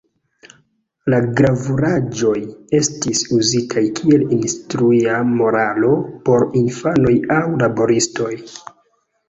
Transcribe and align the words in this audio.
La 1.13 1.17
gravuraĵoj 1.39 2.31
estis 2.79 3.21
uzitaj 3.37 3.85
kiel 4.01 4.25
instrua 4.39 5.21
moralo 5.37 5.93
por 6.31 6.49
infanoj 6.65 7.17
aŭ 7.39 7.47
laboristoj. 7.65 8.35